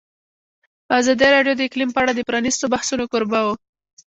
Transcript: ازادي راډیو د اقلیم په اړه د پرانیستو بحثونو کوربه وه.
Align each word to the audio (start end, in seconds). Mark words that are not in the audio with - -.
ازادي 0.99 1.27
راډیو 1.35 1.53
د 1.57 1.61
اقلیم 1.67 1.89
په 1.93 1.99
اړه 2.03 2.11
د 2.15 2.21
پرانیستو 2.29 2.71
بحثونو 2.73 3.03
کوربه 3.11 3.39
وه. 3.45 3.55